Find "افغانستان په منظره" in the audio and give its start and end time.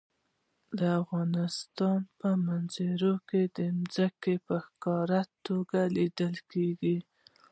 1.01-3.13